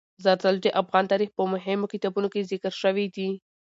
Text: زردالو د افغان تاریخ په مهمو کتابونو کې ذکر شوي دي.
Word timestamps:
زردالو 0.23 0.59
د 0.63 0.67
افغان 0.81 1.05
تاریخ 1.11 1.29
په 1.33 1.43
مهمو 1.53 1.91
کتابونو 1.93 2.27
کې 2.33 2.47
ذکر 2.51 2.73
شوي 2.83 3.05
دي. 3.15 3.29